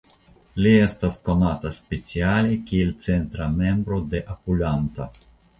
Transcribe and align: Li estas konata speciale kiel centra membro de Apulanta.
Li 0.61 0.71
estas 0.85 1.17
konata 1.27 1.71
speciale 1.79 2.57
kiel 2.71 2.91
centra 3.09 3.51
membro 3.61 4.03
de 4.15 4.27
Apulanta. 4.37 5.09